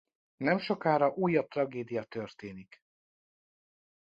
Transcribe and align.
Nemsokára 0.37 1.09
újabb 1.13 1.47
tragédia 1.47 2.03
történik. 2.03 2.81